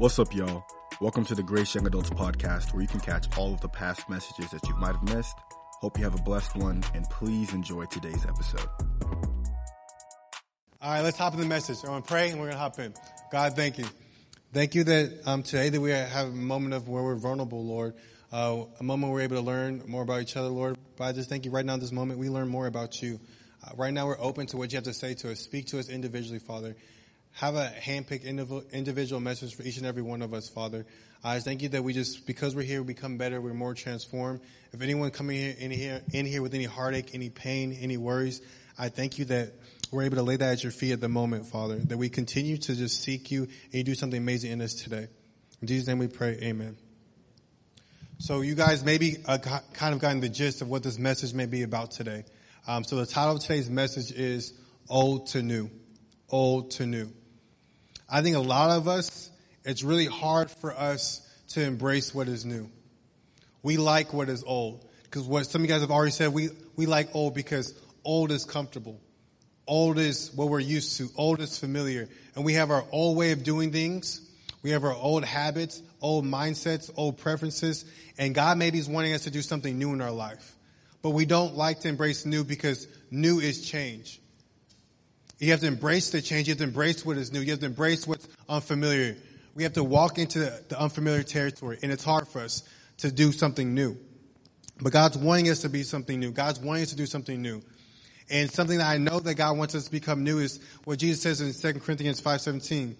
[0.00, 0.64] What's up, y'all?
[1.02, 4.08] Welcome to the Grace Young Adults podcast, where you can catch all of the past
[4.08, 5.36] messages that you might have missed.
[5.82, 8.66] Hope you have a blessed one, and please enjoy today's episode.
[10.80, 11.80] All right, let's hop in the message.
[11.82, 12.94] I'm going to pray and we're going to hop in.
[13.30, 13.84] God, thank you.
[14.54, 17.92] Thank you that um, today that we have a moment of where we're vulnerable, Lord.
[18.32, 20.78] Uh, a moment we're able to learn more about each other, Lord.
[20.96, 23.20] But I just thank you right now this moment, we learn more about you.
[23.62, 25.40] Uh, right now we're open to what you have to say to us.
[25.40, 26.74] Speak to us individually, Father.
[27.32, 28.24] Have a handpicked
[28.72, 30.84] individual message for each and every one of us, Father.
[31.22, 34.40] I thank you that we just, because we're here, we become better, we're more transformed.
[34.72, 38.40] If anyone coming here, in here, in here with any heartache, any pain, any worries,
[38.78, 39.52] I thank you that
[39.90, 41.76] we're able to lay that at your feet at the moment, Father.
[41.76, 45.08] That we continue to just seek you and you do something amazing in us today.
[45.60, 46.76] In Jesus' name we pray, amen.
[48.18, 51.46] So you guys maybe uh, kind of gotten the gist of what this message may
[51.46, 52.24] be about today.
[52.66, 54.54] Um, so the title of today's message is
[54.88, 55.70] Old to New.
[56.30, 57.12] Old to New.
[58.10, 59.30] I think a lot of us,
[59.64, 62.70] it's really hard for us to embrace what is new.
[63.62, 64.84] We like what is old.
[65.04, 68.30] Because what some of you guys have already said, we, we like old because old
[68.30, 69.00] is comfortable.
[69.66, 71.08] Old is what we're used to.
[71.16, 72.08] Old is familiar.
[72.34, 74.20] And we have our old way of doing things.
[74.62, 77.84] We have our old habits, old mindsets, old preferences.
[78.18, 80.56] And God maybe is wanting us to do something new in our life.
[81.02, 84.19] But we don't like to embrace new because new is change.
[85.40, 86.46] You have to embrace the change.
[86.46, 87.40] You have to embrace what is new.
[87.40, 89.16] You have to embrace what's unfamiliar.
[89.54, 90.38] We have to walk into
[90.68, 92.62] the unfamiliar territory, and it's hard for us
[92.98, 93.96] to do something new.
[94.80, 96.30] But God's wanting us to be something new.
[96.30, 97.62] God's wanting us to do something new.
[98.28, 101.22] And something that I know that God wants us to become new is what Jesus
[101.22, 102.94] says in 2 Corinthians 5.17.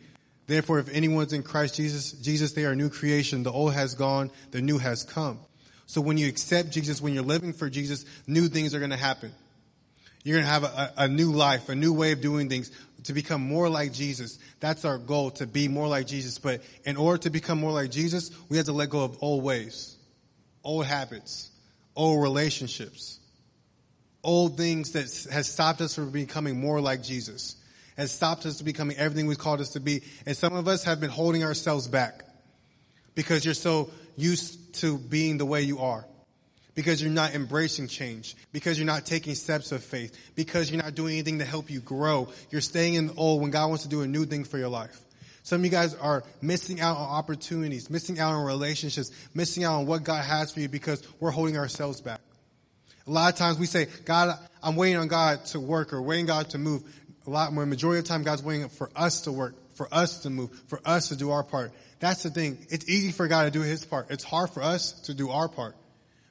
[0.46, 3.42] Therefore, if anyone's in Christ Jesus, Jesus, they are a new creation.
[3.42, 5.38] The old has gone, the new has come.
[5.86, 8.96] So when you accept Jesus, when you're living for Jesus, new things are going to
[8.96, 9.32] happen.
[10.22, 12.70] You're going to have a, a, new life, a new way of doing things
[13.04, 14.38] to become more like Jesus.
[14.60, 16.38] That's our goal, to be more like Jesus.
[16.38, 19.42] But in order to become more like Jesus, we have to let go of old
[19.42, 19.96] ways,
[20.62, 21.50] old habits,
[21.96, 23.18] old relationships,
[24.22, 27.56] old things that has stopped us from becoming more like Jesus,
[27.96, 30.02] has stopped us from becoming everything we called us to be.
[30.26, 32.24] And some of us have been holding ourselves back
[33.14, 36.04] because you're so used to being the way you are
[36.74, 40.94] because you're not embracing change, because you're not taking steps of faith, because you're not
[40.94, 42.28] doing anything to help you grow.
[42.50, 44.68] You're staying in the old when God wants to do a new thing for your
[44.68, 44.98] life.
[45.42, 49.80] Some of you guys are missing out on opportunities, missing out on relationships, missing out
[49.80, 52.20] on what God has for you because we're holding ourselves back.
[53.06, 56.26] A lot of times we say, God, I'm waiting on God to work or waiting
[56.26, 56.82] God to move.
[57.26, 60.20] A lot more, majority of the time, God's waiting for us to work, for us
[60.20, 61.72] to move, for us to do our part.
[61.98, 62.58] That's the thing.
[62.70, 64.10] It's easy for God to do his part.
[64.10, 65.74] It's hard for us to do our part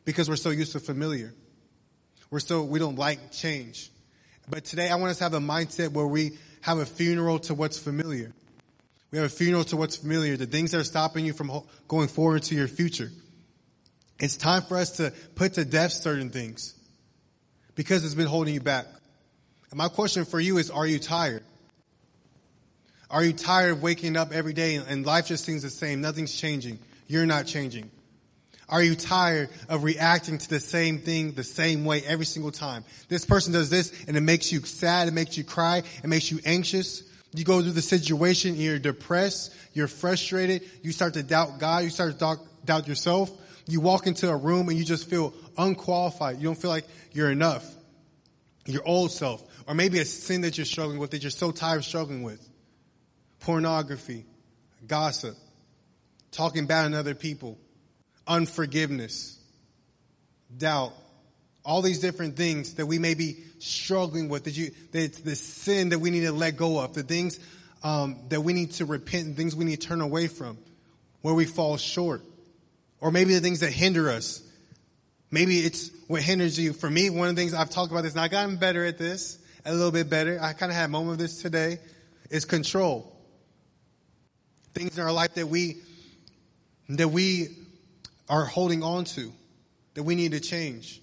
[0.09, 1.35] because we're so used to familiar.
[2.31, 3.91] We're so, we don't like change.
[4.49, 6.31] But today I want us to have a mindset where we
[6.61, 8.33] have a funeral to what's familiar.
[9.11, 11.51] We have a funeral to what's familiar, the things that are stopping you from
[11.87, 13.11] going forward to your future.
[14.19, 16.73] It's time for us to put to death certain things
[17.75, 18.87] because it's been holding you back.
[19.69, 21.43] And my question for you is, are you tired?
[23.11, 26.01] Are you tired of waking up every day and life just seems the same?
[26.01, 26.79] Nothing's changing.
[27.05, 27.91] You're not changing.
[28.69, 32.85] Are you tired of reacting to the same thing the same way every single time?
[33.07, 36.31] This person does this and it makes you sad, it makes you cry, it makes
[36.31, 37.03] you anxious.
[37.33, 41.89] You go through the situation, you're depressed, you're frustrated, you start to doubt God, you
[41.89, 43.31] start to doubt, doubt yourself.
[43.67, 46.37] You walk into a room and you just feel unqualified.
[46.37, 47.67] You don't feel like you're enough.
[48.65, 49.43] Your old self.
[49.67, 52.47] Or maybe a sin that you're struggling with that you're so tired of struggling with.
[53.41, 54.25] Pornography,
[54.87, 55.35] gossip,
[56.31, 57.57] talking bad on other people,
[58.29, 59.37] unforgiveness,
[60.55, 60.93] doubt,
[61.65, 65.35] all these different things that we may be struggling with, that you, that it's the
[65.35, 67.39] sin that we need to let go of, the things
[67.83, 70.57] um, that we need to repent, and things we need to turn away from,
[71.21, 72.21] where we fall short,
[73.01, 74.41] or maybe the things that hinder us.
[75.31, 76.73] Maybe it's what hinders you.
[76.73, 78.97] For me, one of the things I've talked about this, and I've gotten better at
[78.97, 80.39] this, a little bit better.
[80.41, 81.79] I kind of had a moment of this today,
[82.29, 83.15] is control.
[84.73, 85.77] Things in our life that we
[86.89, 87.49] that we
[88.29, 89.31] are holding on to
[89.95, 91.01] that we need to change.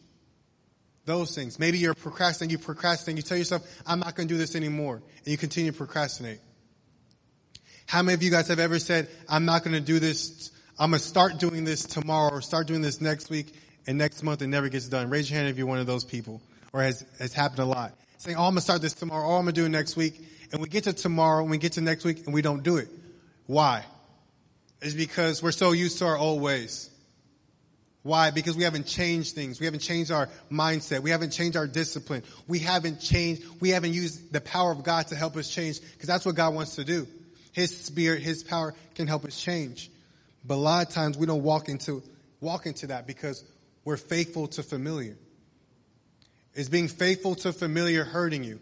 [1.04, 1.58] Those things.
[1.60, 4.96] Maybe you're procrastinating, you procrastinate, you tell yourself, I'm not going to do this anymore,
[4.96, 6.40] and you continue to procrastinate.
[7.86, 10.90] How many of you guys have ever said, I'm not going to do this, I'm
[10.90, 13.54] going to start doing this tomorrow or start doing this next week
[13.86, 15.08] and next month and never gets done?
[15.08, 16.42] Raise your hand if you're one of those people,
[16.72, 17.92] or has, has happened a lot.
[18.18, 19.96] Saying, oh, I'm going to start this tomorrow, oh, I'm going to do it next
[19.96, 20.20] week,
[20.50, 22.78] and we get to tomorrow, and we get to next week, and we don't do
[22.78, 22.88] it.
[23.46, 23.84] Why?
[24.82, 26.90] It's because we're so used to our old ways.
[28.06, 28.30] Why?
[28.30, 29.58] Because we haven't changed things.
[29.58, 31.00] We haven't changed our mindset.
[31.00, 32.22] We haven't changed our discipline.
[32.46, 36.06] We haven't changed, we haven't used the power of God to help us change because
[36.06, 37.08] that's what God wants to do.
[37.50, 39.90] His spirit, His power can help us change.
[40.44, 42.00] But a lot of times we don't walk into,
[42.40, 43.42] walk into that because
[43.84, 45.16] we're faithful to familiar.
[46.54, 48.60] Is being faithful to familiar hurting you?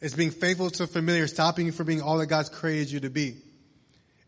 [0.00, 3.10] Is being faithful to familiar stopping you from being all that God's created you to
[3.10, 3.36] be?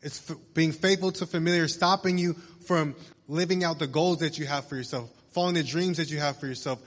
[0.03, 2.35] It's f- being faithful to familiar stopping you
[2.67, 2.95] from
[3.31, 6.37] living out the goals that you have for yourself, following the dreams that you have
[6.39, 6.81] for yourself,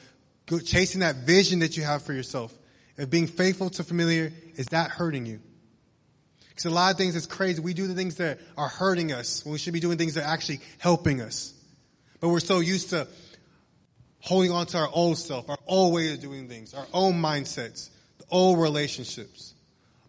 [0.66, 2.54] chasing that vision that you have for yourself.
[2.98, 5.40] If being faithful to familiar, is that hurting you?
[6.50, 7.62] Because a lot of things is crazy.
[7.62, 10.26] We do the things that are hurting us when we should be doing things that
[10.26, 11.54] are actually helping us.
[12.20, 13.08] But we're so used to
[14.20, 17.90] holding on to our old self, our old way of doing things, our own mindsets,
[18.20, 19.54] the old relationships.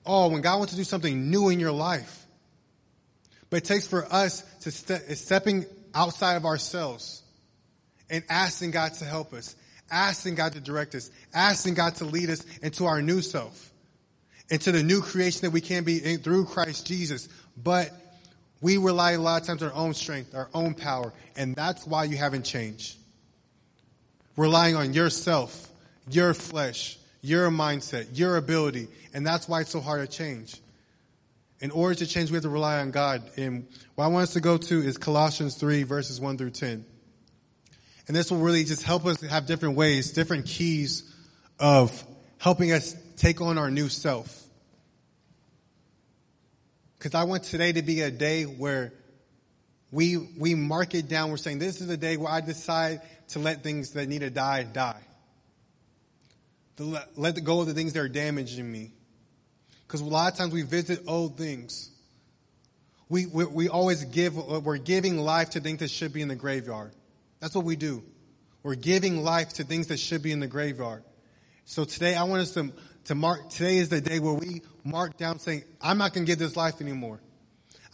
[0.05, 2.27] Oh, when God wants to do something new in your life.
[3.51, 5.65] But it takes for us to step, stepping
[5.95, 7.23] outside of ourselves
[8.11, 9.57] and asking God to help us,
[9.91, 13.71] asking God to direct us, asking God to lead us into our new self,
[14.51, 17.29] into the new creation that we can be in, through Christ Jesus.
[17.63, 17.91] But
[18.61, 21.87] we rely a lot of times on our own strength, our own power, and that's
[21.87, 22.97] why you haven't changed.
[24.37, 25.69] Relying on yourself,
[26.11, 30.57] your flesh, your mindset, your ability, and that's why it's so hard to change.
[31.61, 33.23] In order to change, we have to rely on God.
[33.37, 36.85] And what I want us to go to is Colossians 3 verses 1 through 10.
[38.07, 41.11] And this will really just help us have different ways, different keys
[41.59, 42.05] of
[42.39, 44.43] helping us take on our new self.
[46.99, 48.93] Because I want today to be a day where
[49.91, 51.31] we, we mark it down.
[51.31, 54.31] We're saying this is a day where I decide to let things that need to
[54.31, 55.01] die, die.
[56.77, 58.93] To let, let go of the things that are damaging me.
[59.95, 61.89] Because a lot of times we visit old things.
[63.09, 66.35] We, we, we always give, we're giving life to things that should be in the
[66.35, 66.91] graveyard.
[67.39, 68.03] That's what we do.
[68.65, 71.05] We're giving life to things that should be in the graveyard.
[71.65, 72.73] So today I want us to,
[73.05, 76.33] to mark, today is the day where we mark down saying, I'm not going to
[76.33, 77.21] give this life anymore.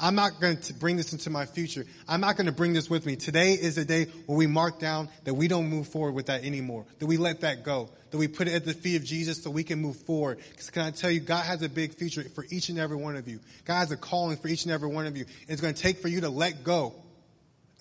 [0.01, 1.85] I'm not going to bring this into my future.
[2.09, 3.17] I'm not going to bring this with me.
[3.17, 6.43] Today is the day where we mark down that we don't move forward with that
[6.43, 6.87] anymore.
[7.01, 7.91] That we let that go.
[8.11, 10.39] That we put it at the feet of Jesus so we can move forward.
[10.51, 13.15] Because can I tell you, God has a big future for each and every one
[13.15, 13.41] of you.
[13.67, 15.27] God has a calling for each and every one of you.
[15.43, 16.95] And It's going to take for you to let go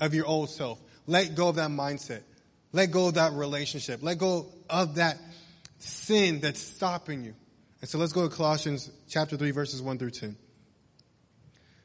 [0.01, 0.77] of your old self.
[1.07, 2.21] Let go of that mindset.
[2.73, 4.03] Let go of that relationship.
[4.03, 5.17] Let go of that
[5.79, 7.33] sin that's stopping you.
[7.81, 10.35] And so let's go to Colossians chapter 3 verses 1 through 10.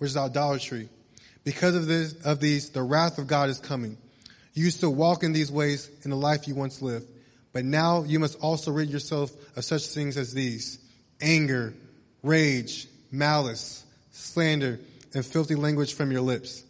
[0.00, 0.88] which is idolatry.
[1.44, 3.98] Because of this, of these, the wrath of God is coming.
[4.54, 7.06] You used to walk in these ways in the life you once lived,
[7.52, 10.78] but now you must also rid yourself of such things as these:
[11.20, 11.74] anger,
[12.22, 14.80] rage, malice, slander,
[15.14, 16.64] and filthy language from your lips.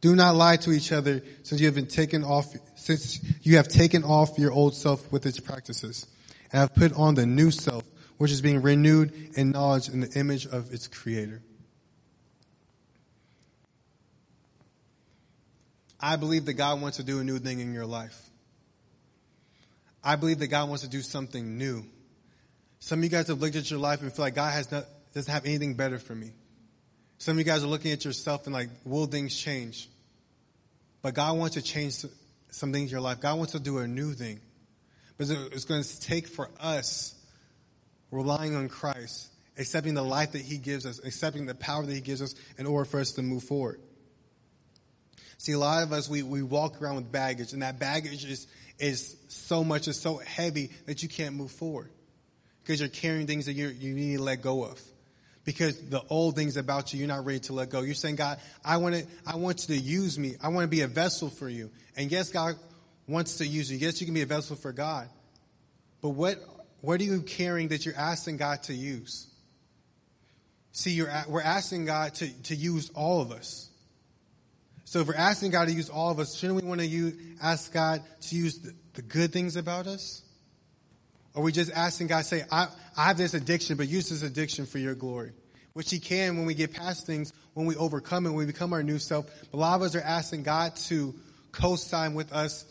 [0.00, 3.68] Do not lie to each other since you have been taken off, since you have
[3.68, 6.06] taken off your old self with its practices
[6.50, 7.84] and have put on the new self,
[8.16, 11.42] which is being renewed in knowledge in the image of its creator.
[16.00, 18.30] I believe that God wants to do a new thing in your life.
[20.04, 21.84] I believe that God wants to do something new.
[22.78, 24.84] Some of you guys have looked at your life and feel like God has not,
[25.14, 26.32] doesn't have anything better for me.
[27.18, 29.88] Some of you guys are looking at yourself and like, will things change?
[31.02, 32.04] But God wants to change
[32.50, 33.20] some things in your life.
[33.20, 34.40] God wants to do a new thing.
[35.16, 37.14] But it's going to take for us
[38.10, 42.00] relying on Christ, accepting the life that He gives us, accepting the power that He
[42.00, 43.80] gives us in order for us to move forward.
[45.38, 48.46] See, a lot of us, we, we walk around with baggage, and that baggage is,
[48.78, 51.90] is so much, is so heavy that you can't move forward.
[52.62, 54.80] Because you're carrying things that you you need to let go of.
[55.44, 57.82] Because the old things about you, you're not ready to let go.
[57.82, 60.34] You're saying, God, I want to, I want you to use me.
[60.42, 61.70] I want to be a vessel for you.
[61.96, 62.56] And yes, God
[63.06, 63.78] wants to use you.
[63.78, 65.08] Yes, you can be a vessel for God.
[66.02, 66.38] But what,
[66.80, 69.28] what are you carrying that you're asking God to use?
[70.72, 73.70] See, you're, we're asking God to, to use all of us.
[74.86, 77.14] So if we're asking God to use all of us, shouldn't we want to use,
[77.42, 80.22] ask God to use the, the good things about us?
[81.34, 84.64] Or we just asking God, say, I, I have this addiction, but use this addiction
[84.64, 85.32] for your glory.
[85.72, 88.72] Which he can when we get past things, when we overcome it, when we become
[88.72, 89.26] our new self.
[89.50, 91.12] But a lot of us are asking God to
[91.50, 92.64] co-sign with us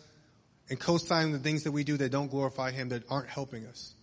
[0.69, 3.93] and co-sign the things that we do that don't glorify him, that aren't helping us.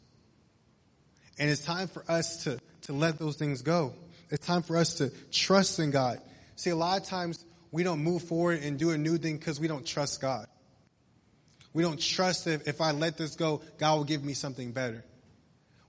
[1.38, 3.95] And it's time for us to, to let those things go.
[4.28, 6.21] It's time for us to trust in God.
[6.57, 7.42] See, a lot of times
[7.73, 10.47] we don't move forward and do a new thing because we don't trust God.
[11.73, 15.05] We don't trust that if I let this go, God will give me something better.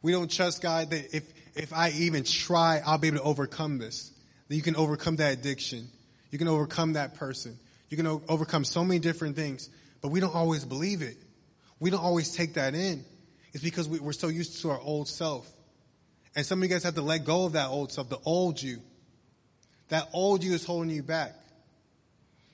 [0.01, 1.23] We don't trust God that if,
[1.55, 4.11] if I even try, I'll be able to overcome this.
[4.47, 5.89] That you can overcome that addiction.
[6.31, 7.59] You can overcome that person.
[7.89, 9.69] You can o- overcome so many different things,
[10.01, 11.17] but we don't always believe it.
[11.79, 13.03] We don't always take that in.
[13.51, 15.49] It's because we, we're so used to our old self.
[16.35, 18.61] And some of you guys have to let go of that old self, the old
[18.61, 18.79] you.
[19.89, 21.35] That old you is holding you back.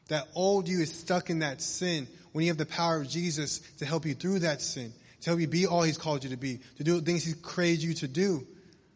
[0.10, 3.60] That old you is stuck in that sin when you have the power of Jesus
[3.78, 6.38] to help you through that sin, to help you be all He's called you to
[6.38, 8.46] be, to do things He's created you to do.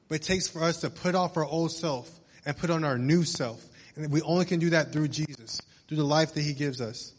[0.10, 2.10] But it takes for us to put off our old self
[2.46, 3.64] and put on our new self.
[3.96, 7.14] And we only can do that through Jesus, through the life that He gives us.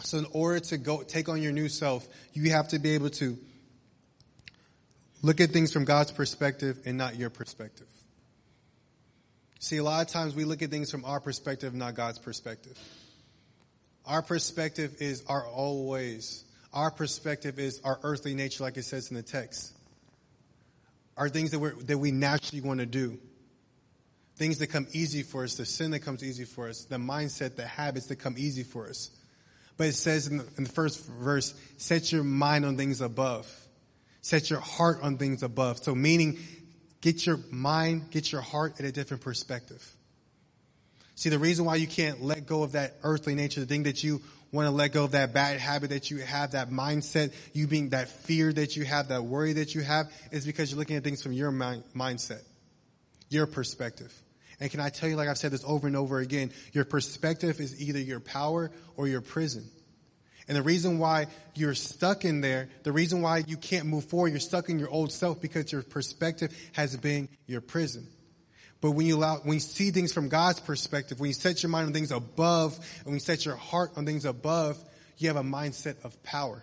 [0.00, 3.08] So in order to go take on your new self, you have to be able
[3.10, 3.38] to
[5.22, 7.86] look at things from God's perspective and not your perspective.
[9.64, 12.78] See, a lot of times we look at things from our perspective, not God's perspective.
[14.04, 16.44] Our perspective is our old ways.
[16.74, 19.72] Our perspective is our earthly nature, like it says in the text.
[21.16, 23.18] Are things that, we that we naturally want to do.
[24.36, 27.56] Things that come easy for us, the sin that comes easy for us, the mindset,
[27.56, 29.12] the habits that come easy for us.
[29.78, 33.50] But it says in the, in the first verse, set your mind on things above.
[34.20, 35.78] Set your heart on things above.
[35.78, 36.38] So meaning,
[37.04, 39.86] get your mind, get your heart at a different perspective.
[41.16, 44.02] See, the reason why you can't let go of that earthly nature, the thing that
[44.02, 47.66] you want to let go of that bad habit that you have, that mindset, you
[47.66, 50.96] being that fear that you have, that worry that you have, is because you're looking
[50.96, 52.40] at things from your mind, mindset,
[53.28, 54.10] your perspective.
[54.58, 57.60] And can I tell you, like I've said this over and over again, your perspective
[57.60, 59.68] is either your power or your prison.
[60.46, 64.28] And the reason why you're stuck in there, the reason why you can't move forward,
[64.28, 68.06] you're stuck in your old self because your perspective has been your prison.
[68.80, 71.70] But when you allow, when you see things from God's perspective, when you set your
[71.70, 74.78] mind on things above, and when you set your heart on things above,
[75.16, 76.62] you have a mindset of power.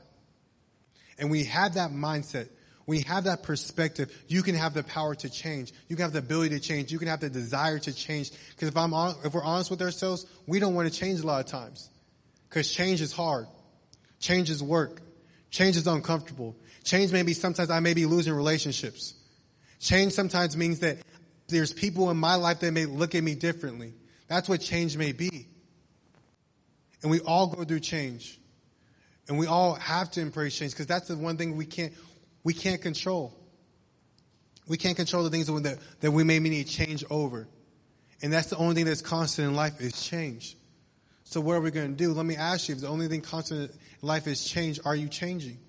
[1.17, 2.49] And when you have that mindset,
[2.85, 5.71] when you have that perspective, you can have the power to change.
[5.87, 6.91] You can have the ability to change.
[6.91, 8.31] You can have the desire to change.
[8.51, 11.43] Because if I'm, if we're honest with ourselves, we don't want to change a lot
[11.43, 11.89] of times.
[12.49, 13.47] Because change is hard.
[14.21, 15.01] Change is work.
[15.49, 16.55] Change is uncomfortable.
[16.83, 19.15] Change may be sometimes I may be losing relationships.
[19.79, 20.99] Change sometimes means that
[21.47, 23.93] there's people in my life that may look at me differently.
[24.27, 25.47] That's what change may be.
[27.01, 28.39] And we all go through change.
[29.27, 31.93] And we all have to embrace change because that's the one thing we can't,
[32.43, 33.33] we can't control.
[34.67, 37.47] We can't control the things that, that we may need change over.
[38.21, 40.55] And that's the only thing that's constant in life is change.
[41.31, 42.11] So what are we going to do?
[42.11, 45.07] Let me ask you, if the only thing constant in life is change, are you
[45.07, 45.59] changing?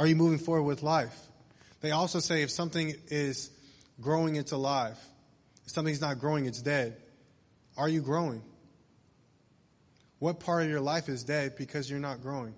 [0.00, 1.16] Are you moving forward with life?
[1.80, 3.52] They also say if something is
[4.00, 4.98] growing, it's alive.
[5.64, 6.96] If something's not growing, it's dead.
[7.76, 8.42] Are you growing?
[10.18, 12.56] What part of your life is dead because you're not growing?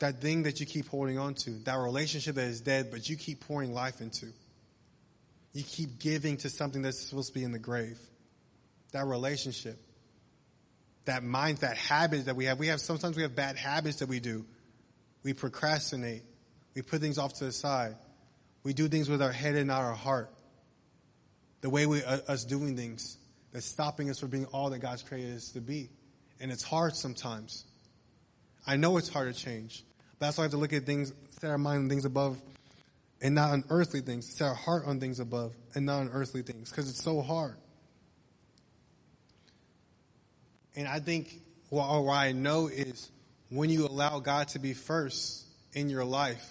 [0.00, 3.16] That thing that you keep holding on to, that relationship that is dead, but you
[3.16, 4.26] keep pouring life into.
[5.54, 7.98] You keep giving to something that's supposed to be in the grave.
[8.92, 9.80] That relationship.
[11.06, 12.58] That mind, that habit that we have.
[12.58, 14.44] We have, sometimes we have bad habits that we do.
[15.22, 16.22] We procrastinate.
[16.74, 17.96] We put things off to the side.
[18.62, 20.30] We do things with our head and not our heart.
[21.62, 23.16] The way we, uh, us doing things
[23.52, 25.88] that's stopping us from being all that God's created us to be.
[26.40, 27.64] And it's hard sometimes.
[28.66, 29.84] I know it's hard to change.
[30.18, 32.40] But that's why I have to look at things, set our mind on things above
[33.22, 34.36] and not on earthly things.
[34.36, 37.56] Set our heart on things above and not on earthly things because it's so hard.
[40.76, 41.40] And I think
[41.70, 43.10] what, uh, what I know is
[43.48, 46.46] when you allow God to be first in your life,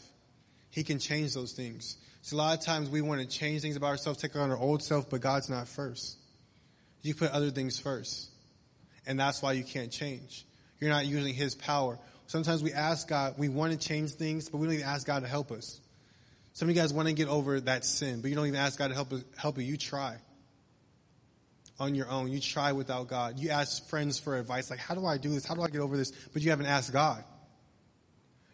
[0.72, 1.98] He can change those things.
[2.24, 4.58] So a lot of times we want to change things about ourselves, take on our
[4.58, 6.17] old self, but God's not first.
[7.03, 8.29] You put other things first.
[9.05, 10.44] And that's why you can't change.
[10.79, 12.00] You're not using His power.
[12.25, 15.22] Sometimes we ask God, we want to change things, but we don't even ask God
[15.22, 15.79] to help us.
[16.53, 18.79] Some of you guys want to get over that sin, but you don't even ask
[18.79, 19.63] God to help, help you.
[19.63, 20.17] You try
[21.79, 22.32] on your own.
[22.32, 23.39] You try without God.
[23.39, 25.46] You ask friends for advice, like, how do I do this?
[25.46, 26.12] How do I get over this?
[26.34, 27.24] But you haven't asked God.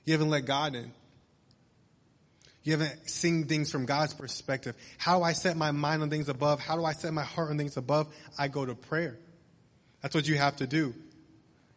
[0.05, 0.91] You haven't let God in.
[2.63, 4.75] You haven't seen things from God's perspective.
[4.97, 6.59] How do I set my mind on things above?
[6.59, 8.07] How do I set my heart on things above?
[8.37, 9.17] I go to prayer.
[10.01, 10.93] That's what you have to do.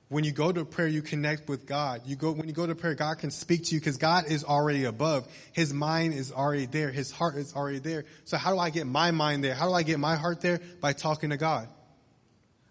[0.09, 2.03] When you go to prayer, you connect with God.
[2.05, 4.45] You go, when you go to prayer, God can speak to you because God is
[4.45, 5.27] already above.
[5.53, 6.91] His mind is already there.
[6.91, 8.05] His heart is already there.
[8.25, 9.55] So how do I get my mind there?
[9.55, 10.61] How do I get my heart there?
[10.81, 11.69] By talking to God.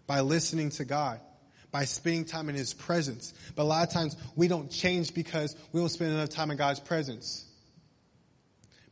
[0.06, 1.20] By listening to God.
[1.72, 3.34] By spending time in His presence.
[3.56, 6.56] But a lot of times we don't change because we don't spend enough time in
[6.56, 7.44] God's presence.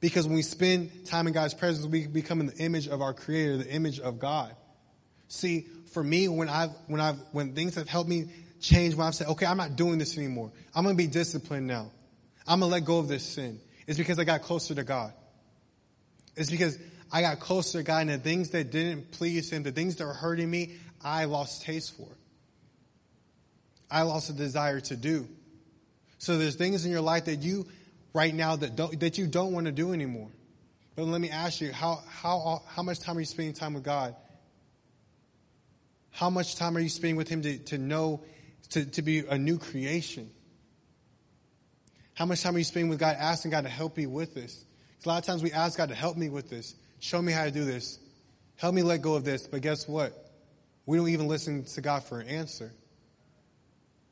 [0.00, 3.14] Because when we spend time in God's presence, we become in the image of our
[3.14, 4.52] creator, the image of God.
[5.32, 8.26] See, for me, when I've, when I've, when things have helped me
[8.60, 10.52] change, when I've said, okay, I'm not doing this anymore.
[10.74, 11.90] I'm going to be disciplined now.
[12.46, 13.58] I'm going to let go of this sin.
[13.86, 15.14] It's because I got closer to God.
[16.36, 16.78] It's because
[17.10, 20.04] I got closer to God and the things that didn't please Him, the things that
[20.04, 22.08] were hurting me, I lost taste for.
[23.90, 25.26] I lost a desire to do.
[26.18, 27.66] So there's things in your life that you,
[28.12, 30.28] right now, that don't, that you don't want to do anymore.
[30.94, 33.82] But let me ask you, how, how, how much time are you spending time with
[33.82, 34.14] God?
[36.12, 38.23] How much time are you spending with Him to, to know,
[38.71, 40.31] to, to be a new creation?
[42.14, 44.64] How much time are you spending with God asking God to help you with this?
[44.92, 46.75] Because a lot of times we ask God to help me with this.
[47.00, 47.99] Show me how to do this.
[48.57, 49.47] Help me let go of this.
[49.47, 50.12] But guess what?
[50.87, 52.73] We don't even listen to God for an answer.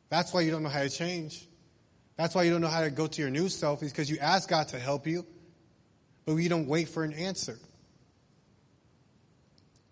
[0.09, 1.47] That's why you don't know how to change.
[2.16, 4.19] That's why you don't know how to go to your new self, is because you
[4.19, 5.25] ask God to help you,
[6.25, 7.59] but you don't wait for an answer.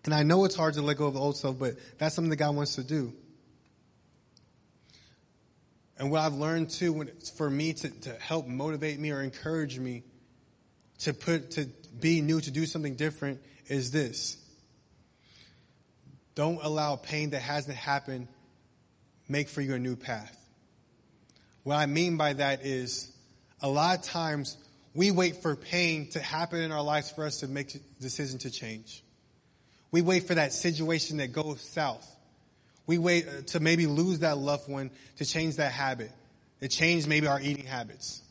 [0.05, 2.29] And I know it's hard to let go of the old self, but that's something
[2.29, 3.13] that God wants to do.
[5.97, 9.77] And what I've learned too, when for me to, to help motivate me or encourage
[9.77, 10.03] me
[10.99, 11.65] to put, to
[11.99, 14.37] be new, to do something different is this.
[16.35, 18.29] Don't allow pain that hasn't happened
[19.27, 20.35] make for you a new path.
[21.63, 23.11] What I mean by that is
[23.61, 24.57] a lot of times
[24.95, 28.39] we wait for pain to happen in our lives for us to make a decision
[28.39, 29.03] to change.
[29.91, 32.05] We wait for that situation that goes south.
[32.85, 36.11] We wait uh, to maybe lose that loved one to change that habit,
[36.61, 38.21] to change maybe our eating habits.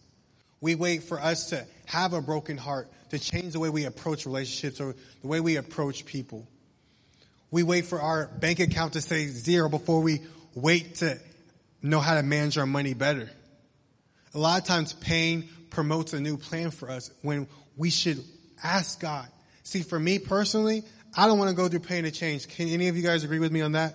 [0.61, 4.27] We wait for us to have a broken heart to change the way we approach
[4.27, 6.47] relationships or the way we approach people.
[7.51, 10.21] We wait for our bank account to say zero before we
[10.55, 11.19] wait to
[11.83, 13.31] know how to manage our money better.
[14.35, 17.47] A lot of times pain promotes a new plan for us when
[17.77, 18.23] we should
[18.63, 19.29] ask God.
[19.63, 20.83] See, for me personally,
[21.17, 22.49] I don't want to go through pain to change.
[22.49, 23.95] Can any of you guys agree with me on that?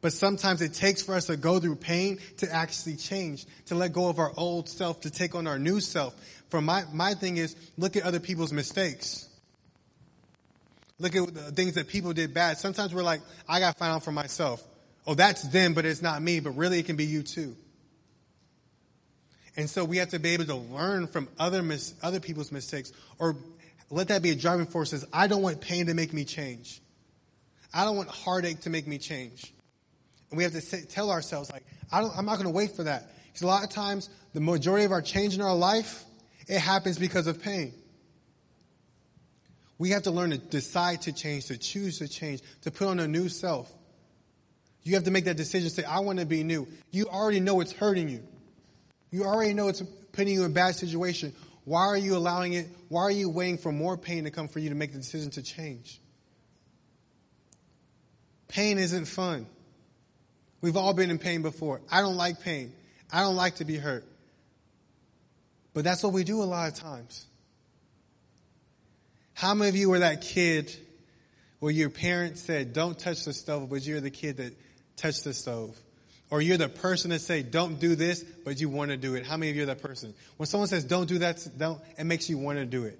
[0.00, 3.92] But sometimes it takes for us to go through pain to actually change, to let
[3.92, 6.14] go of our old self, to take on our new self.
[6.48, 9.28] For my, my thing is, look at other people's mistakes.
[10.98, 12.56] Look at the things that people did bad.
[12.56, 14.64] Sometimes we're like, I got to find out for myself
[15.06, 17.56] oh, that's them, but it's not me, but really it can be you too.
[19.56, 22.92] And so we have to be able to learn from other mis- other people's mistakes
[23.18, 23.36] or
[23.90, 26.80] let that be a driving force says, I don't want pain to make me change.
[27.74, 29.52] I don't want heartache to make me change.
[30.30, 32.76] And we have to say, tell ourselves, like, I don't, I'm not going to wait
[32.76, 33.10] for that.
[33.26, 36.04] Because a lot of times, the majority of our change in our life,
[36.46, 37.74] it happens because of pain.
[39.78, 43.00] We have to learn to decide to change, to choose to change, to put on
[43.00, 43.72] a new self.
[44.82, 46.68] You have to make that decision, say, I want to be new.
[46.90, 48.22] You already know it's hurting you.
[49.10, 51.34] You already know it's putting you in a bad situation.
[51.64, 52.68] Why are you allowing it?
[52.88, 55.30] Why are you waiting for more pain to come for you to make the decision
[55.32, 56.00] to change?
[58.48, 59.46] Pain isn't fun.
[60.60, 61.80] We've all been in pain before.
[61.90, 62.72] I don't like pain.
[63.12, 64.04] I don't like to be hurt.
[65.72, 67.26] But that's what we do a lot of times.
[69.34, 70.74] How many of you were that kid
[71.60, 74.54] where your parents said, don't touch the stove, but you're the kid that
[74.96, 75.78] touched the stove.
[76.30, 79.26] Or you're the person that say, don't do this, but you want to do it.
[79.26, 80.14] How many of you are that person?
[80.36, 82.98] When someone says, don't do that, don't, it makes you want to do it.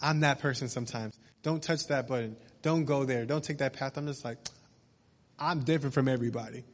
[0.00, 1.18] I'm that person sometimes.
[1.42, 2.36] Don't touch that button.
[2.62, 3.26] Don't go there.
[3.26, 3.96] Don't take that path.
[3.96, 4.38] I'm just like,
[5.38, 6.64] I'm different from everybody.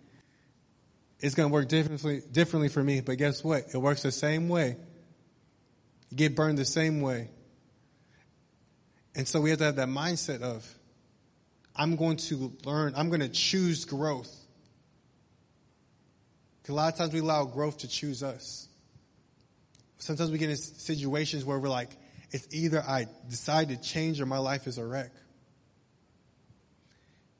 [1.19, 3.65] It's going to work differently, differently for me, but guess what?
[3.75, 4.77] It works the same way.
[6.11, 7.31] You get burned the same way.
[9.15, 10.69] And so we have to have that mindset of,
[11.75, 14.35] I'm going to learn, I'm going to choose growth.
[16.69, 18.69] A lot of times we allow growth to choose us.
[19.99, 21.91] Sometimes we get in situations where we're like,
[22.31, 25.11] it's either I decide to change or my life is a wreck.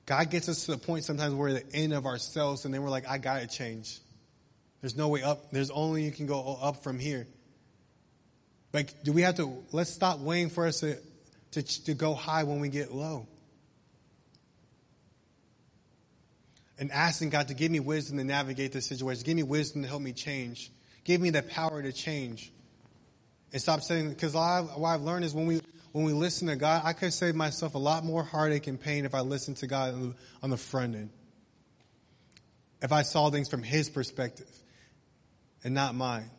[0.07, 2.75] God gets us to the point sometimes where we're at the end of ourselves and
[2.75, 4.01] then we're like, I gotta change.
[4.81, 5.51] There's no way up.
[5.53, 7.27] There's only you can go up from here.
[8.73, 10.99] Like, do we have to, let's stop waiting for us to,
[11.53, 13.29] to, to go high when we get low.
[16.83, 19.89] And asking God to give me wisdom to navigate this situation, give me wisdom to
[19.89, 20.73] help me change,
[21.05, 22.53] give me the power to change.
[23.53, 25.61] And stop saying, because what I've learned is when we,
[25.93, 29.05] when we listen to God, I could save myself a lot more heartache and pain
[29.05, 29.95] if I listened to God
[30.43, 31.11] on the front end.
[32.83, 34.51] If I saw things from His perspective
[35.63, 36.31] and not mine.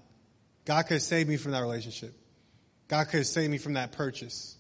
[0.65, 2.13] God could save me from that relationship.
[2.89, 4.58] God could save me from that purchase.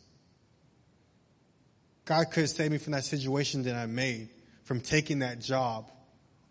[2.05, 4.29] God could save me from that situation that I made
[4.63, 5.91] from taking that job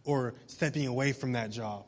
[0.04, 1.84] or stepping away from that job.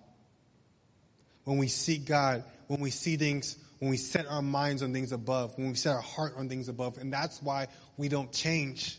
[1.44, 5.12] When we seek God, when we see things, when we set our minds on things
[5.12, 6.96] above, when we set our heart on things above.
[6.98, 8.98] And that's why we don't change.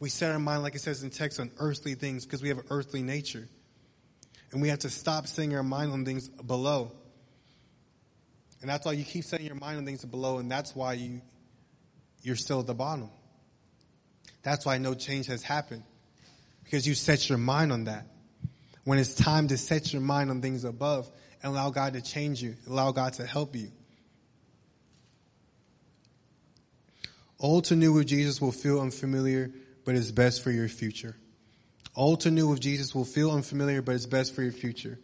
[0.00, 2.58] We set our mind, like it says in text, on earthly things because we have
[2.58, 3.46] an earthly nature.
[4.50, 6.92] And we have to stop setting our mind on things below.
[8.62, 11.20] And that's why you keep setting your mind on things below, and that's why you,
[12.22, 13.10] you're still at the bottom.
[14.42, 15.82] That's why no change has happened.
[16.64, 18.06] Because you set your mind on that.
[18.84, 21.10] When it's time to set your mind on things above
[21.42, 23.70] and allow God to change you, allow God to help you.
[27.38, 29.50] Old to new with Jesus will feel unfamiliar,
[29.84, 31.16] but it's best for your future.
[31.94, 34.98] Old to new with Jesus will feel unfamiliar, but it's best for your future.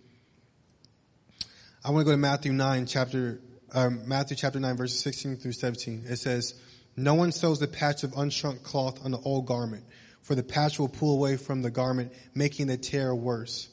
[1.85, 3.41] I want to go to Matthew 9, chapter,
[3.73, 6.05] um, Matthew chapter 9, verses 16 through 17.
[6.09, 6.55] It says,
[6.97, 9.85] No one sews a patch of unshrunk cloth on the old garment,
[10.29, 13.67] for the patch will pull away from the garment, making the tear worse.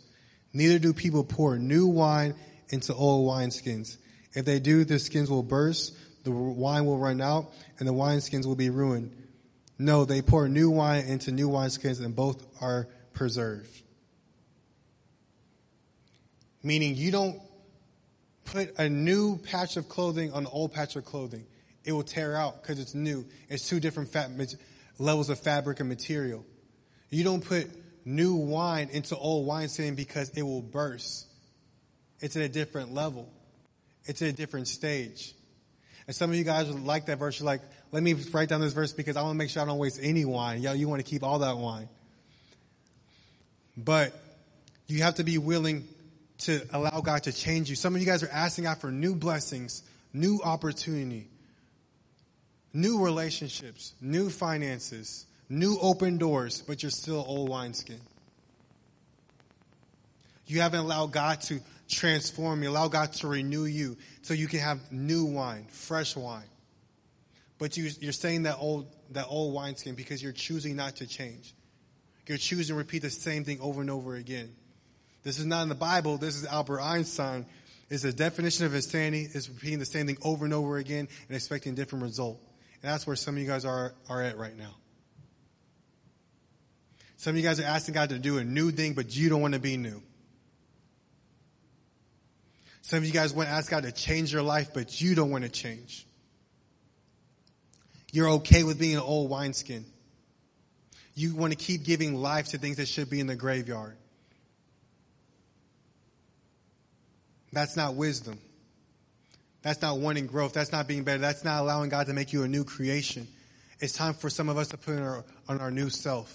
[0.53, 2.33] Neither do people pour new wine
[2.69, 3.97] into old wineskins.
[4.33, 8.45] If they do, the skins will burst, the wine will run out, and the wineskins
[8.45, 9.11] will be ruined.
[9.77, 13.81] No, they pour new wine into new wineskins, and both are preserved.
[16.63, 17.37] Meaning, you don't
[18.45, 21.45] put a new patch of clothing on an old patch of clothing.
[21.83, 23.25] It will tear out because it's new.
[23.49, 24.31] It's two different fat,
[24.97, 26.45] levels of fabric and material.
[27.09, 27.67] You don't put
[28.05, 31.27] new wine into old wineskin because it will burst.
[32.19, 33.29] It's at a different level.
[34.05, 35.33] It's at a different stage.
[36.07, 37.39] And some of you guys like that verse.
[37.39, 39.65] You're like, let me write down this verse because I want to make sure I
[39.65, 40.61] don't waste any wine.
[40.61, 41.89] Yo, you want to keep all that wine.
[43.77, 44.13] But
[44.87, 45.87] you have to be willing
[46.39, 47.75] to allow God to change you.
[47.75, 51.27] Some of you guys are asking God for new blessings, new opportunity,
[52.75, 57.99] new relationships, new finances, new open doors, but you're still old wineskin.
[60.45, 64.59] You haven't allowed God to transform you, allow God to renew you so you can
[64.59, 66.43] have new wine, fresh wine.
[67.57, 71.53] But you, you're saying that old, that old wineskin because you're choosing not to change.
[72.27, 74.53] You're choosing to repeat the same thing over and over again.
[75.23, 76.17] This is not in the Bible.
[76.17, 77.45] This is Albert Einstein.
[77.89, 81.35] It's a definition of insanity is repeating the same thing over and over again and
[81.35, 82.41] expecting a different result.
[82.85, 84.69] And that's where some of you guys are, are at right now.
[87.17, 89.41] Some of you guys are asking God to do a new thing, but you don't
[89.41, 90.03] want to be new.
[92.83, 95.31] Some of you guys want to ask God to change your life, but you don't
[95.31, 96.05] want to change.
[98.11, 99.83] You're okay with being an old wineskin.
[101.15, 103.97] You want to keep giving life to things that should be in the graveyard.
[107.51, 108.37] That's not wisdom.
[109.65, 110.53] That's not wanting growth.
[110.53, 111.17] That's not being better.
[111.17, 113.27] That's not allowing God to make you a new creation.
[113.79, 116.31] It's time for some of us to put our, on our new self.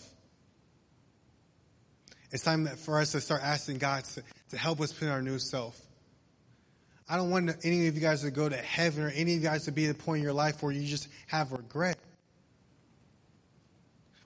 [2.32, 5.38] It's time for us to start asking God to, to help us put our new
[5.38, 5.80] self.
[7.08, 9.48] I don't want any of you guys to go to heaven or any of you
[9.48, 11.98] guys to be at the point in your life where you just have regret.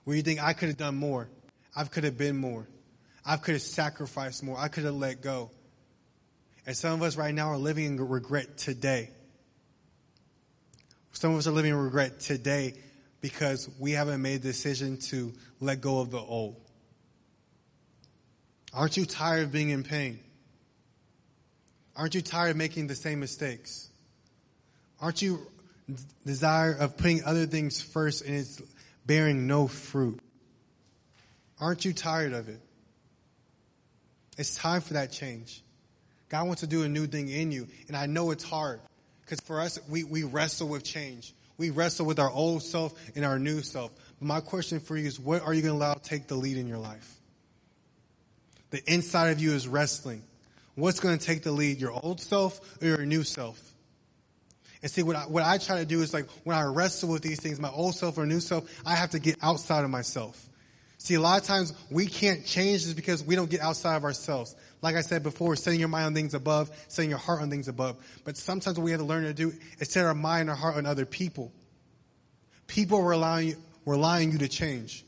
[0.05, 1.29] Where you think, I could have done more.
[1.75, 2.67] I could have been more.
[3.23, 4.57] I could have sacrificed more.
[4.57, 5.51] I could have let go.
[6.65, 9.09] And some of us right now are living in regret today.
[11.11, 12.73] Some of us are living in regret today
[13.21, 16.55] because we haven't made the decision to let go of the old.
[18.73, 20.19] Aren't you tired of being in pain?
[21.95, 23.89] Aren't you tired of making the same mistakes?
[24.99, 25.39] Aren't you
[26.25, 28.61] desire of putting other things first and it's
[29.05, 30.19] bearing no fruit?
[31.59, 32.59] Aren't you tired of it?
[34.37, 35.63] It's time for that change.
[36.35, 37.65] God wants to do a new thing in you.
[37.87, 38.81] And I know it's hard
[39.21, 41.33] because for us, we, we wrestle with change.
[41.57, 43.91] We wrestle with our old self and our new self.
[44.19, 46.35] But my question for you is what are you going to allow to take the
[46.35, 47.09] lead in your life?
[48.71, 50.23] The inside of you is wrestling.
[50.75, 53.57] What's going to take the lead, your old self or your new self?
[54.81, 57.21] And see, what I, what I try to do is like when I wrestle with
[57.21, 60.49] these things, my old self or new self, I have to get outside of myself.
[60.97, 64.03] See, a lot of times we can't change just because we don't get outside of
[64.03, 64.53] ourselves.
[64.85, 67.67] Like I said before, setting your mind on things above, setting your heart on things
[67.67, 67.97] above.
[68.23, 70.55] But sometimes what we have to learn to do is set our mind and our
[70.55, 71.51] heart on other people.
[72.67, 73.55] People relying,
[73.87, 75.03] relying you to change.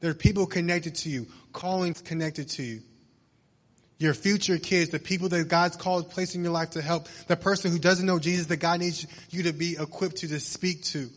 [0.00, 2.80] There are people connected to you, callings connected to you
[3.98, 7.70] your future kids, the people that God's called, placing your life to help, the person
[7.70, 11.08] who doesn't know Jesus that God needs you to be equipped to, to speak to.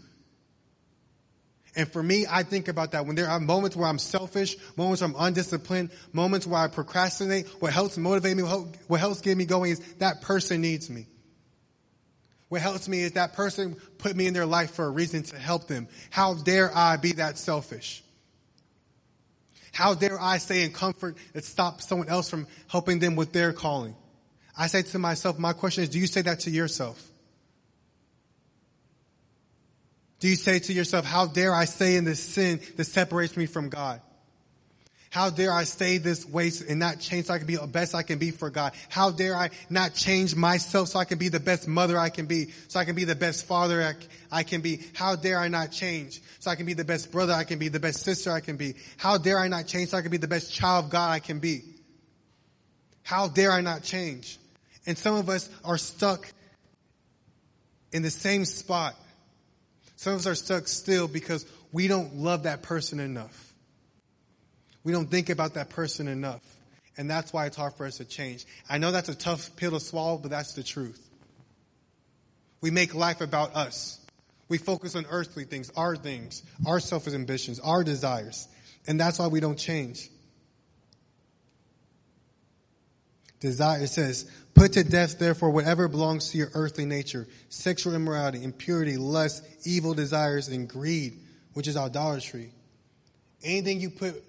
[1.76, 5.02] And for me, I think about that when there are moments where I'm selfish, moments
[5.02, 9.46] where I'm undisciplined, moments where I procrastinate, what helps motivate me, what helps get me
[9.46, 11.06] going is that person needs me.
[12.50, 15.38] What helps me is that person put me in their life for a reason to
[15.38, 15.88] help them.
[16.10, 18.04] How dare I be that selfish?
[19.72, 23.54] How dare I stay in comfort that stops someone else from helping them with their
[23.54, 23.96] calling?
[24.58, 27.09] I say to myself, my question is, do you say that to yourself?
[30.20, 33.46] Do you say to yourself, how dare I stay in this sin that separates me
[33.46, 34.02] from God?
[35.12, 37.96] How dare I stay this way and not change so I can be the best
[37.96, 38.74] I can be for God?
[38.90, 42.28] How dare I not change myself so I can be the best mother I can
[42.28, 43.96] be, so I can be the best father
[44.32, 44.82] I, can be?
[44.94, 47.70] How dare I not change so I can be the best brother I can be,
[47.70, 48.76] the best sister I can be?
[48.98, 51.20] How dare I not change so I can be the best child of God I
[51.20, 51.64] can be?
[53.02, 54.38] How dare I not change?
[54.86, 56.28] And some of us are stuck
[57.92, 58.96] in the same spot.
[60.00, 63.54] Some of us are stuck still because we don't love that person enough.
[64.86, 66.42] We don't think about that person enough.
[66.98, 68.46] And that's why it's hard for us to change.
[68.70, 71.06] I know that's a tough pill to swallow, but that's the truth.
[72.62, 74.00] We make life about us.
[74.48, 78.48] We focus on earthly things, our things, our selfish ambitions, our desires.
[78.88, 80.10] And that's why we don't change.
[83.42, 88.44] Desire, it says, put to death therefore whatever belongs to your earthly nature, sexual immorality,
[88.44, 91.18] impurity, lust, evil desires, and greed,
[91.54, 92.52] which is idolatry.
[93.42, 94.22] Anything you put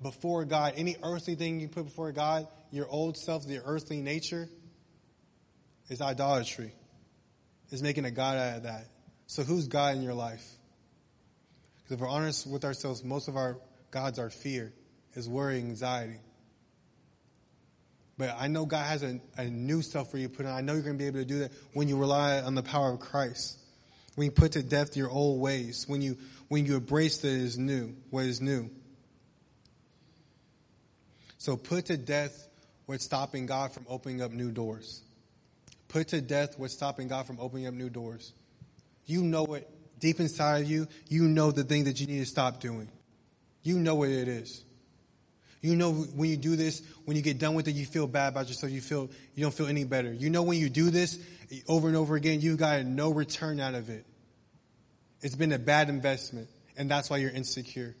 [0.00, 4.48] before God, any earthly thing you put before God, your old self, your earthly nature,
[5.90, 6.72] is idolatry.
[7.70, 8.86] Is making a God out of that.
[9.26, 10.44] So who's God in your life?
[11.76, 13.58] Because if we're honest with ourselves, most of our
[13.90, 14.72] gods are fear,
[15.12, 16.16] is worry, anxiety.
[18.20, 20.52] But I know God has a, a new self for you to put on.
[20.52, 22.62] I know you're going to be able to do that when you rely on the
[22.62, 23.58] power of Christ.
[24.14, 25.86] When you put to death your old ways.
[25.88, 28.68] When you when you embrace that is new, what is new.
[31.38, 32.46] So put to death
[32.84, 35.00] what's stopping God from opening up new doors.
[35.88, 38.34] Put to death what's stopping God from opening up new doors.
[39.06, 39.66] You know it
[39.98, 40.88] deep inside of you.
[41.08, 42.90] You know the thing that you need to stop doing.
[43.62, 44.62] You know what it is.
[45.60, 48.28] You know when you do this, when you get done with it, you feel bad
[48.28, 48.72] about yourself.
[48.72, 50.12] You feel you don't feel any better.
[50.12, 51.18] You know when you do this
[51.68, 54.06] over and over again, you got no return out of it.
[55.20, 57.94] It's been a bad investment, and that's why you're insecure.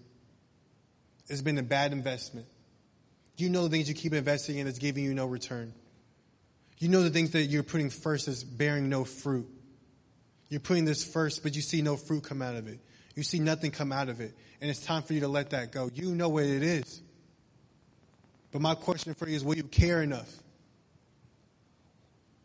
[1.28, 2.46] It's been a bad investment.
[3.36, 5.74] You know the things you keep investing in that's giving you no return.
[6.78, 9.48] You know the things that you're putting first is bearing no fruit.
[10.48, 12.80] You're putting this first, but you see no fruit come out of it.
[13.14, 14.34] You see nothing come out of it.
[14.60, 15.90] And it's time for you to let that go.
[15.92, 17.02] You know what it is.
[18.52, 20.30] But my question for you is will you care enough?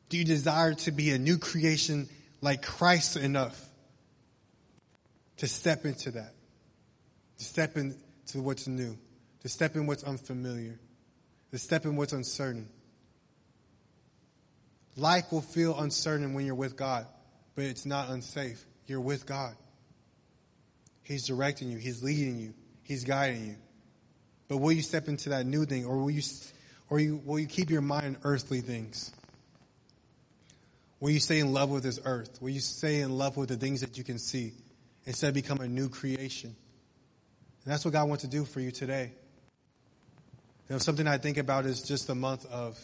[0.09, 2.07] Do you desire to be a new creation
[2.41, 3.59] like Christ enough
[5.37, 6.33] to step into that?
[7.39, 8.97] To step into what's new?
[9.41, 10.79] To step in what's unfamiliar?
[11.55, 12.67] to step in what's uncertain.
[14.97, 17.07] Life will feel uncertain when you're with God,
[17.55, 18.65] but it's not unsafe.
[18.87, 19.55] You're with God.
[21.03, 23.55] He's directing you, He's leading you, He's guiding you.
[24.47, 26.21] But will you step into that new thing, or will you,
[26.89, 29.11] or you, will you keep your mind on earthly things?
[30.99, 32.41] Will you stay in love with this earth?
[32.41, 34.53] Will you stay in love with the things that you can see
[35.05, 36.55] instead of become a new creation?
[37.63, 39.11] And that's what God wants to do for you today.
[40.69, 42.79] You know, something I think about is just the month of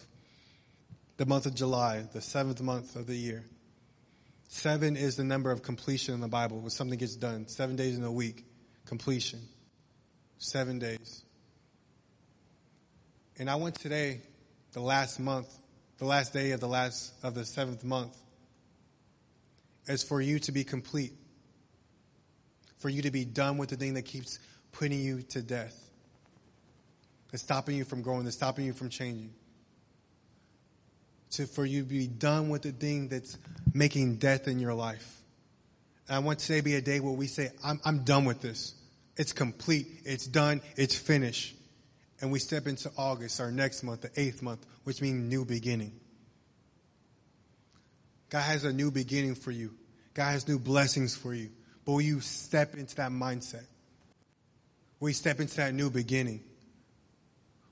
[1.17, 3.45] the month of July, the seventh month of the year.
[4.47, 7.47] Seven is the number of completion in the Bible when something gets done.
[7.47, 8.43] Seven days in a week,
[8.86, 9.39] completion.
[10.39, 11.24] Seven days.
[13.41, 14.21] And I went today,
[14.71, 15.51] the last month,
[15.97, 18.15] the last day of the last of the seventh month,
[19.88, 21.13] as for you to be complete.
[22.77, 24.38] For you to be done with the thing that keeps
[24.71, 25.75] putting you to death
[27.32, 29.34] that's stopping you from growing, that's stopping you from changing.
[31.32, 33.39] To, for you to be done with the thing that's
[33.73, 35.19] making death in your life.
[36.08, 38.39] And I want today to be a day where we say, I'm, I'm done with
[38.41, 38.75] this.
[39.17, 39.88] It's complete.
[40.06, 40.62] It's done.
[40.75, 41.56] It's finished.
[42.21, 45.93] And we step into August, our next month, the eighth month, which means new beginning.
[48.29, 49.73] God has a new beginning for you.
[50.13, 51.49] God has new blessings for you.
[51.84, 53.65] But will you step into that mindset?
[54.99, 56.43] Will you step into that new beginning?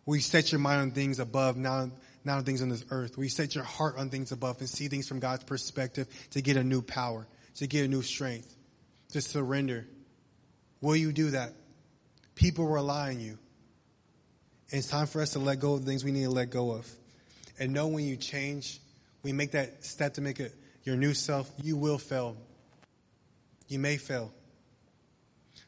[0.05, 1.89] Will you set your mind on things above, not,
[2.25, 3.15] not on things on this earth?
[3.15, 6.41] Will you set your heart on things above and see things from God's perspective to
[6.41, 8.55] get a new power, to get a new strength,
[9.11, 9.85] to surrender?
[10.81, 11.53] Will you do that?
[12.33, 13.37] People rely on you.
[14.71, 16.71] And it's time for us to let go of things we need to let go
[16.71, 16.89] of.
[17.59, 18.79] And know when you change,
[19.23, 20.53] we make that step to make it
[20.83, 22.37] your new self, you will fail.
[23.67, 24.31] You may fail.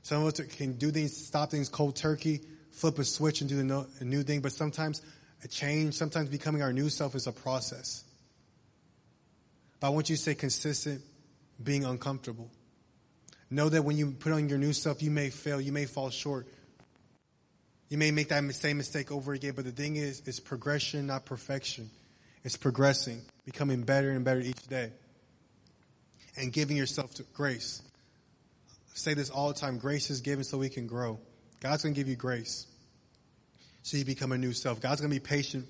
[0.04, 3.86] Some of us can do things, stop things cold turkey flip a switch and do
[4.00, 5.02] a new thing, but sometimes
[5.44, 8.04] a change, sometimes becoming our new self is a process.
[9.80, 11.02] But I want you to stay consistent,
[11.62, 12.50] being uncomfortable.
[13.50, 16.10] Know that when you put on your new self, you may fail, you may fall
[16.10, 16.48] short.
[17.92, 21.26] You may make that same mistake over again, but the thing is, it's progression, not
[21.26, 21.90] perfection.
[22.42, 24.94] It's progressing, becoming better and better each day,
[26.38, 27.82] and giving yourself to grace.
[28.94, 29.78] say this all the time.
[29.78, 31.20] Grace is given so we can grow.
[31.60, 32.66] God's going to give you grace
[33.84, 34.80] so you become a new self.
[34.80, 35.68] God's going to be patient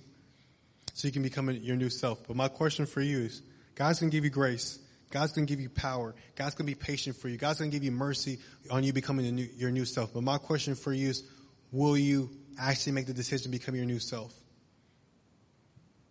[0.94, 2.28] so you can become a, your new self.
[2.28, 3.42] But my question for you is,
[3.74, 4.78] God's going to give you grace.
[5.10, 6.14] God's going to give you power.
[6.36, 7.38] God's going to be patient for you.
[7.38, 8.38] God's going to give you mercy
[8.70, 10.14] on you becoming new, your new self.
[10.14, 11.24] But my question for you is,
[11.72, 12.30] will you
[12.60, 14.34] actually make the decision to become your new self?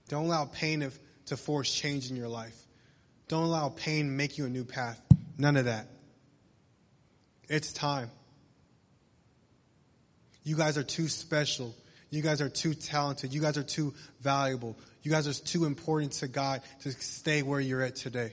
[0.09, 2.57] Don't allow pain of, to force change in your life.
[3.29, 5.01] Don't allow pain make you a new path.
[5.39, 5.87] None of that.
[7.49, 8.11] It's time.
[10.43, 11.75] You guys are too special.
[12.11, 13.33] You guys are too talented.
[13.33, 14.77] You guys are too valuable.
[15.03, 18.33] You guys are too important to God to stay where you're at today.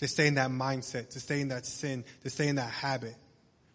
[0.00, 3.14] To stay in that mindset, to stay in that sin, to stay in that habit,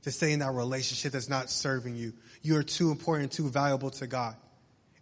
[0.03, 2.13] to stay in that relationship that's not serving you.
[2.41, 4.35] You are too important, too valuable to God.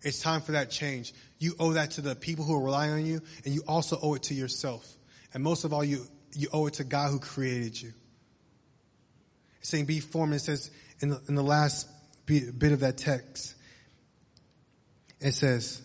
[0.02, 1.14] It's time for that change.
[1.40, 4.16] You owe that to the people who are relying on you, and you also owe
[4.16, 4.88] it to yourself.
[5.34, 7.94] And most of all, you, you owe it to God who created you.
[9.60, 10.34] It's saying be formed.
[10.34, 11.88] It says in the, in the last
[12.26, 13.56] bit of that text,
[15.20, 15.82] it says,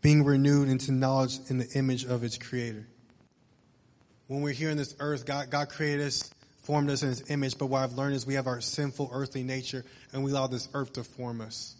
[0.00, 2.86] being renewed into knowledge in the image of its creator.
[4.28, 6.30] When we're here on this earth, God, God created us,
[6.66, 9.44] formed us in his image, but what I've learned is we have our sinful earthly
[9.44, 11.76] nature and we allow this earth to form us.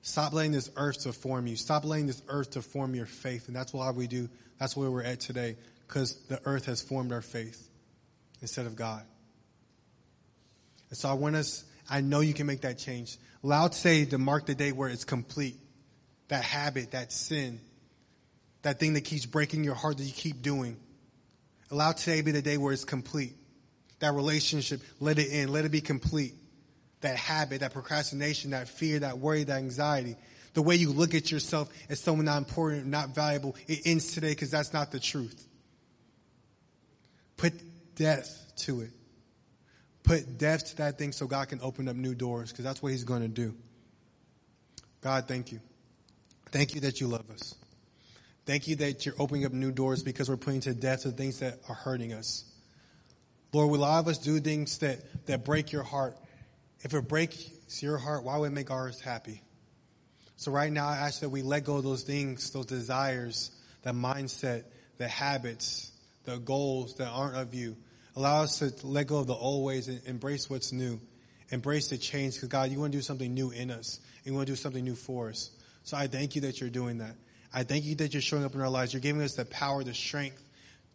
[0.00, 1.54] Stop letting this earth to form you.
[1.54, 3.48] Stop letting this earth to form your faith.
[3.48, 7.12] And that's why we do, that's where we're at today, because the earth has formed
[7.12, 7.68] our faith
[8.40, 9.02] instead of God.
[10.88, 13.18] And so I want us, I know you can make that change.
[13.44, 15.56] Allow today to mark the day where it's complete.
[16.28, 17.60] That habit, that sin,
[18.62, 20.78] that thing that keeps breaking your heart that you keep doing.
[21.70, 23.34] Allow today to be the day where it's complete.
[23.98, 26.34] That relationship, let it in, let it be complete.
[27.00, 30.16] That habit, that procrastination, that fear, that worry, that anxiety,
[30.54, 34.30] the way you look at yourself as someone not important, not valuable, it ends today
[34.30, 35.46] because that's not the truth.
[37.36, 37.52] Put
[37.94, 38.90] death to it.
[40.02, 42.92] Put death to that thing so God can open up new doors because that's what
[42.92, 43.54] He's going to do.
[45.00, 45.60] God, thank you.
[46.50, 47.54] Thank you that you love us.
[48.46, 51.40] Thank you that you're opening up new doors because we're putting to death the things
[51.40, 52.44] that are hurting us.
[53.52, 56.16] Lord, we a lot of us do things that, that break your heart.
[56.80, 59.42] If it breaks your heart, why would it make ours happy?
[60.36, 63.50] So right now, I ask that we let go of those things, those desires,
[63.82, 64.64] that mindset,
[64.98, 65.90] the habits,
[66.24, 67.76] the goals that aren't of you.
[68.14, 71.00] Allow us to let go of the old ways and embrace what's new.
[71.50, 73.98] Embrace the change because God, you want to do something new in us.
[74.18, 75.50] And you want to do something new for us.
[75.82, 77.16] So I thank you that you're doing that.
[77.56, 78.92] I thank you that you're showing up in our lives.
[78.92, 80.44] You're giving us the power, the strength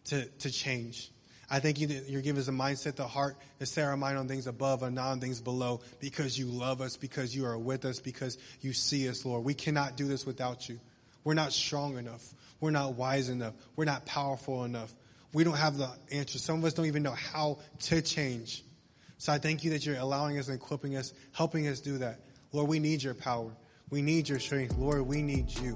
[0.04, 1.10] to, to change.
[1.50, 4.16] I thank you that you're giving us a mindset, the heart to set our mind
[4.16, 7.58] on things above and not on things below because you love us, because you are
[7.58, 9.42] with us, because you see us, Lord.
[9.42, 10.78] We cannot do this without you.
[11.24, 12.32] We're not strong enough.
[12.60, 13.54] We're not wise enough.
[13.74, 14.94] We're not powerful enough.
[15.32, 16.38] We don't have the answer.
[16.38, 18.62] Some of us don't even know how to change.
[19.18, 22.20] So I thank you that you're allowing us and equipping us, helping us do that.
[22.52, 23.50] Lord, we need your power.
[23.90, 24.76] We need your strength.
[24.76, 25.74] Lord, we need you.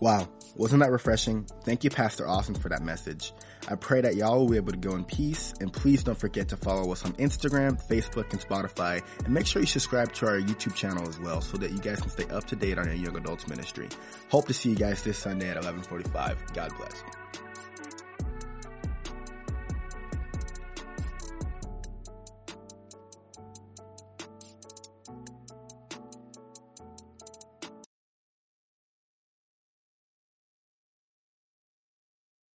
[0.00, 0.28] Wow.
[0.56, 1.46] Wasn't that refreshing?
[1.64, 3.32] Thank you, Pastor Austin, for that message.
[3.68, 6.48] I pray that y'all will be able to go in peace and please don't forget
[6.48, 10.38] to follow us on Instagram, Facebook, and Spotify and make sure you subscribe to our
[10.38, 12.94] YouTube channel as well so that you guys can stay up to date on our
[12.94, 13.88] young adults ministry.
[14.28, 16.54] Hope to see you guys this Sunday at 1145.
[16.54, 17.13] God bless.